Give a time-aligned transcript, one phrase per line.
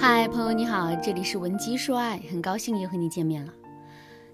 [0.00, 3.52] 嗨，朋友你好，这里是文姬说爱，很高兴又和你见面了。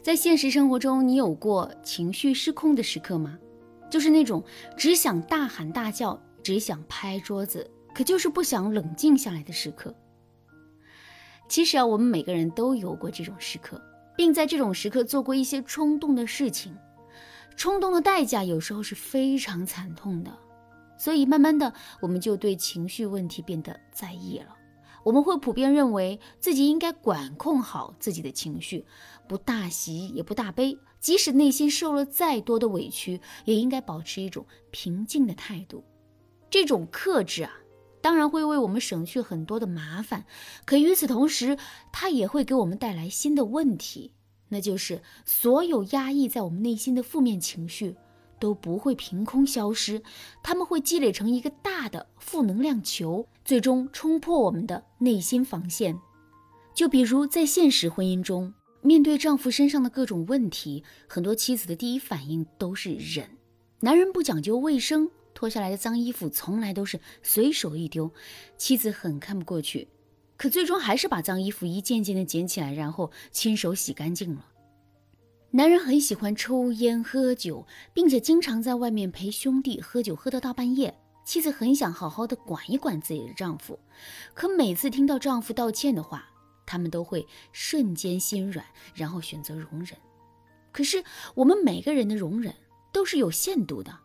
[0.02, 3.38] 在现实生活中，你有过情绪失控的时刻吗？
[3.90, 4.44] 就是那种
[4.76, 9.94] 只想大喊大叫，只想拍桌子，可就是不想冷静下来的时刻。
[11.48, 13.80] 其实啊，我们每个人都有过这种时刻，
[14.14, 16.76] 并在这种时刻做过一些冲动的事情。
[17.56, 20.30] 冲动的代价有时候是非常惨痛的，
[20.98, 21.72] 所以慢慢的，
[22.02, 24.54] 我们就对情绪问题变得在意了。
[25.04, 28.84] 我们会普遍认为自己应该管控好自己的情绪，
[29.28, 35.84] 不大喜也不大悲，即使内心受了再多的委屈，也应该保持一种平静的态度。
[36.50, 37.52] 这种克制啊，
[38.00, 40.24] 当然会为我们省去很多的麻烦，
[40.64, 41.58] 可与此同时，
[41.92, 44.12] 它也会给我们带来新的问题，
[44.48, 47.96] 那就是所有压抑在我们内心的负面情绪。
[48.44, 50.02] 都不会凭空消失，
[50.42, 55.98] 他们会积累成一个大的负能量球，最终冲破我们的内心防线。
[56.74, 63.30] 就比如在现实婚姻中，面对丈夫身上的各种问题，很多妻子的第一反应都是忍。
[63.80, 68.12] 男人不讲究卫生，脱下来的脏衣服从来都是随手一丢，
[68.58, 69.88] 妻子很看不过去，
[70.36, 74.44] 可最终还是把脏衣服一件件的捡起来，然后亲手洗干净了。
[75.56, 80.92] 男人很喜欢抽烟喝酒，并且经常在外面陪兄弟喝酒，喝到大半夜。
[81.24, 83.78] 妻子很想好好的管一管自己的丈夫，
[84.34, 86.28] 可每次听到丈夫道歉的话，
[86.66, 89.96] 他们都会瞬间心软，然后选择容忍。
[90.72, 91.04] 可是
[91.36, 92.52] 我们每个人的容忍
[92.92, 93.96] 都是有限度的，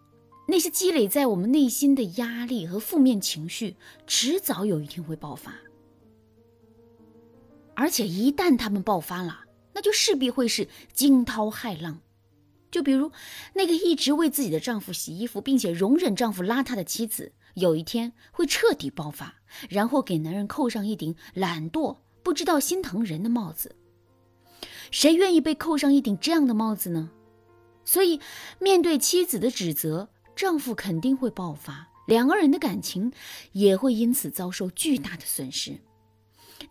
[0.48, 3.76] 那些积累在我们内心的压力和负面情绪，
[4.06, 5.56] 迟早有一天会爆发。
[7.74, 9.46] 而且一旦他们爆发了，
[9.80, 12.02] 那就势必会是惊涛骇浪，
[12.70, 13.14] 就比如
[13.54, 19.36] 那个一直为自己的丈夫洗衣服，并且容忍丈夫邋遢的妻子，有一天会彻底爆发，
[19.70, 23.78] 然后给男人扣上一顶懒惰、不知道心疼人的帽子。
[24.92, 27.12] 谁愿意被扣上一顶这样的帽子呢？
[27.86, 28.20] 所以，
[28.60, 33.14] 面对妻子的指责，丈夫肯定会爆发，两个人的感情
[33.54, 35.80] 也会因此遭受巨大的损失。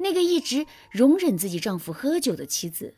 [0.01, 2.95] 那个一直容忍自己丈夫喝酒的妻子，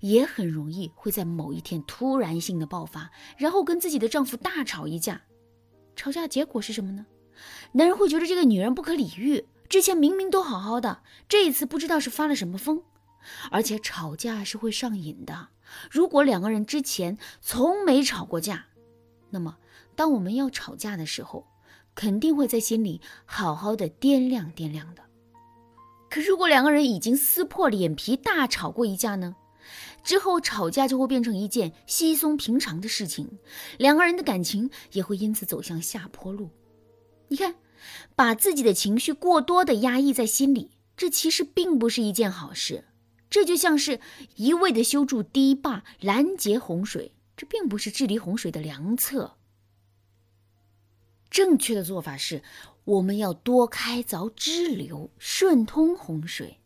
[0.00, 5.22] 也很容易会在某一天突然性的爆发，然后跟自己的丈夫大吵一架。
[5.96, 7.06] 吵架结果是什么呢？
[7.72, 12.82] 男人会觉得这个女人不可理喻，之前明明都好好的，这一次不知道是发了什么疯。
[13.50, 15.48] 而且吵架是会上瘾的。
[15.90, 18.66] 如果两个人之前从没吵过架，
[19.28, 19.58] 那么
[19.94, 21.46] 当我们要吵架的时候，
[21.94, 25.02] 肯定会在心里好好的掂量掂量的。
[26.08, 29.36] 可如果两个人已经撕破脸皮大吵过一架呢？
[30.02, 33.38] 之后吵架就会变成一件稀松平常的事情，
[33.78, 36.50] 两个人的感情也会因此走向下坡路。
[37.28, 37.54] 你看，
[38.14, 42.84] 把自己的情绪过多的压抑在心里，这其实并不是一件好事。
[43.28, 44.00] 这就像是
[44.36, 49.36] 一味的修筑堤坝拦截洪水，这并不是治理洪水的良策。
[51.30, 52.42] 正确的做法是。
[52.84, 56.58] 我们要多开凿支流，顺通洪水。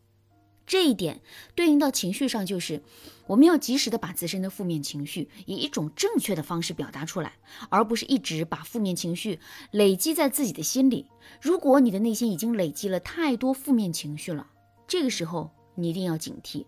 [0.64, 1.20] 这一点
[1.54, 2.82] 对应到情绪上，就是
[3.26, 7.32] 我们要及时的把自身的负面情绪以一种正确的方式表达出来，
[7.70, 9.40] 而不是一直把负面情绪
[9.70, 11.06] 累积在自己的心里。
[11.40, 14.46] 如果你的内心已经累积了太多负面情绪了，
[14.86, 16.66] 这个时候你一定要警惕，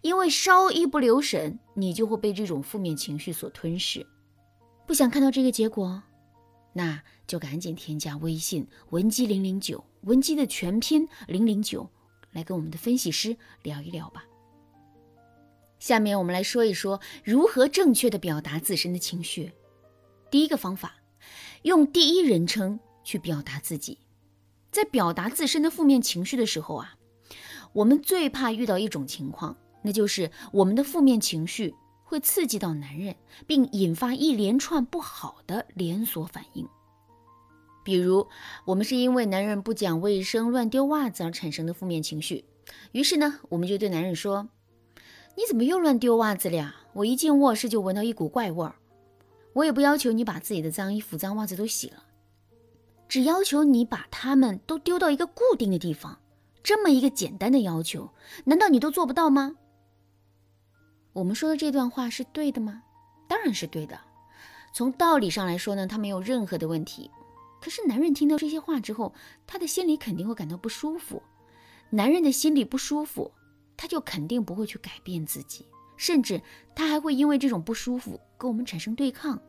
[0.00, 4.06] 因为稍一不留神，你就会被这种负面情绪所吞噬。
[4.86, 6.02] 不想看到这个结果。
[6.72, 11.90] 那就赶紧添加微信文姬零零九，文姬的全拼零零九，
[12.30, 14.24] 来跟我们的分析师聊一聊吧。
[15.80, 19.50] 下面我们来说一说如何正确的表达自身的情绪。
[20.30, 20.94] 第一个方法，
[21.62, 23.98] 用第一人称去表达自己。
[24.70, 26.94] 在表达自身的负面情绪的时候啊，
[27.72, 31.74] 我们最怕遇到一种情况，那就是我们的负面情绪。
[32.02, 33.14] 会刺激到男人，
[33.46, 36.68] 并引发一连串不好的连锁反应。
[37.84, 38.26] 比如，
[38.64, 42.44] 我们是因为男人不讲卫生、乱丢袜子而产生的负面情绪，
[42.90, 44.48] 于是呢，我们就对男人说
[45.40, 46.76] ：“你怎么又乱丢袜子了呀？
[46.92, 48.74] 我一进卧室就闻到一股怪味儿。
[49.54, 52.04] 我也不要求你把自己的脏衣服、脏袜子都洗了，
[53.08, 56.20] 只要求你把它们都丢到一个固定的地方。
[56.62, 58.10] 这么一个简单的要求，
[58.44, 59.56] 难道你都做不到吗？”
[61.14, 62.82] 我们说的这段话是对的吗？
[63.26, 63.98] 当然是对的。
[64.74, 67.10] 从道理上来说呢，他没有任何的问题。
[67.62, 69.14] 可是男人听到这些话之后，
[69.46, 71.22] 他的心里肯定会感到不舒服。
[71.88, 73.32] 男人的心里不舒服，
[73.80, 75.66] 他就肯定不会去改变自己，
[75.96, 76.38] 甚至
[76.74, 79.40] 他还会因为这种不舒服跟我们产生对抗。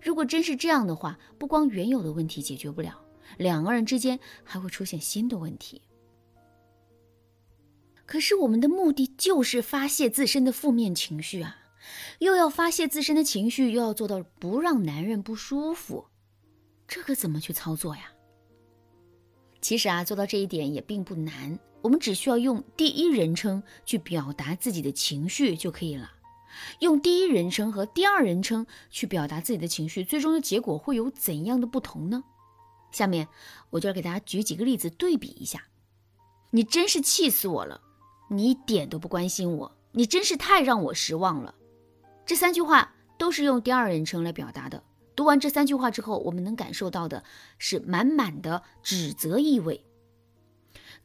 [0.00, 2.96] 如果真是这样的话，不光原有的问题解决不了，
[3.38, 5.82] 两个人之间还会出现新的问题。
[8.04, 11.56] 可是我们的目的就是发泄自身的负面情绪啊，
[12.20, 16.06] 又要发泄自身的情绪，又要做到不让男人不舒服，
[16.86, 18.12] 这可怎么去操作呀？
[19.60, 26.10] 其实啊，做到这一点也并不难，我们只需要用第一人称去表达自己的情绪就可以了。
[26.80, 32.24] 用第一人称和第二人称去表达自己的情绪，最终的结果会有怎样的不同呢？
[32.90, 33.28] 下面
[33.70, 35.62] 我就要给大家举几个例子对比一下。
[36.50, 37.80] 你真是气死我了！
[38.30, 41.54] 你一点都不关心我，你真是太让我失望了。
[42.24, 44.82] 这三句话都是用第二人称来表达的。
[45.14, 47.22] 读完这三句话之后，我们能感受到的
[47.58, 49.84] 是满满的指责意味。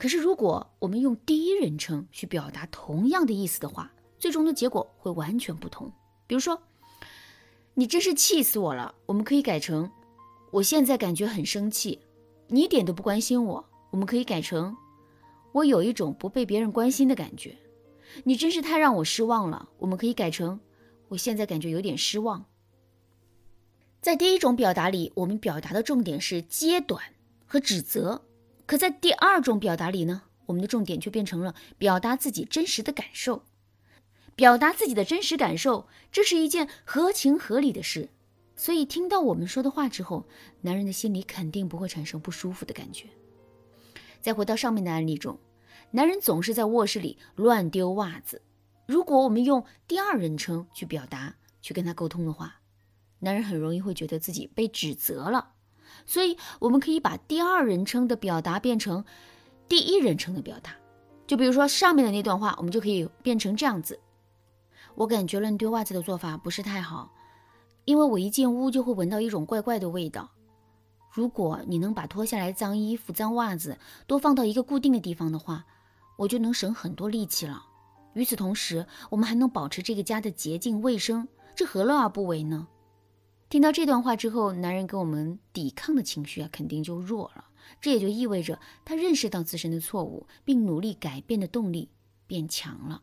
[0.02, 5.94] 可是，如果我们用第一人称去表达同样的意思的话，最终的结果会完全不同。
[6.26, 6.60] 比如说，
[7.76, 9.92] 你真是气死我了，我们可以改成
[10.50, 12.00] 我现在感觉很生气，
[12.48, 14.76] 你一点都不关心我，我们可以改成
[15.52, 17.56] 我有一种不被别人关心的感觉。
[18.24, 20.60] 你真是太让我失望了，我们可以改成
[21.10, 22.44] 我现在感觉有点失望。
[24.02, 27.04] 在第一种表达里，我们表达的重点是揭短
[27.46, 28.24] 和指责；
[28.72, 33.44] 可在第二种表达里呢，我们的重点却变成了表达自己真实的感受。
[34.34, 38.08] 表达自己的真实感受，这是一件合情合理的事。
[38.56, 40.26] 所以，听到我们说的话之后，
[40.62, 43.10] 男人的心里肯定不会产生不舒服的感觉。
[44.22, 45.38] 再回到上面的案例中，
[45.92, 48.42] 男人总是在卧室里乱丢袜子。
[48.88, 52.62] 如果我们用第二人称去表达、去跟他沟通的话，
[53.20, 55.56] 男人很容易会觉得自己被指责了，
[56.06, 59.04] 所以我们可以把第二人称的表达变成
[59.68, 60.76] 第一人称的表达。
[61.28, 64.00] 就比如说上面的那段话，我们就可以变成这样子：
[64.96, 67.12] 我感觉乱丢袜子的做法不是太好，
[67.86, 70.30] 因为我一进屋就会闻到一种怪怪的味道。
[71.10, 73.78] 如果你能把脱下来脏衣服、脏袜子
[74.08, 75.66] 都放到一个固定的地方的话，
[76.18, 77.66] 我就能省很多力气了。
[78.14, 82.68] 与此同时，我们还能保持这个家的洁净卫生，这何乐而不为呢？
[83.52, 87.44] 听到这段话之后，男人跟我们抵抗的情绪啊，肯定就弱了。
[87.82, 91.90] 这也就意味着他认识到自身的错误，并努力改变的动力
[92.26, 93.02] 变强了。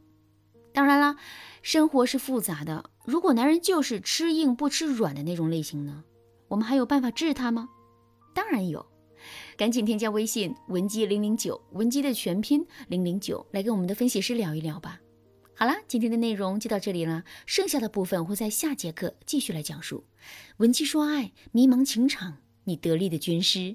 [0.72, 1.16] 当然啦，
[1.60, 2.88] 生活是复杂的。
[3.04, 6.02] 如果男人就是吃硬不吃软的那种类型呢，
[6.48, 7.68] 我们还有办法治他吗？
[8.34, 8.86] 当然有，
[9.58, 14.98] 赶紧添加微信文姬零零九，文姬的全拼零零九，来跟我们的分析师聊一聊吧。
[15.60, 20.04] 好啦，今天的内容就到这里了，剩下的部分会在下节课继续来讲述。
[20.58, 23.74] 文姬说爱，迷茫情场，你得力的军师。